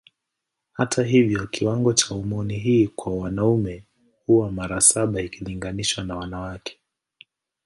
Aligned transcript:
Hata 0.73 1.03
hivyo 1.03 1.47
kiwango 1.47 1.93
cha 1.93 2.05
homoni 2.15 2.59
hii 2.59 2.87
kwa 2.87 3.15
wanaume 3.15 3.83
huwa 4.25 4.51
mara 4.51 4.81
saba 4.81 5.21
ikilinganishwa 5.21 6.03
na 6.03 6.15
wanawake. 6.15 6.77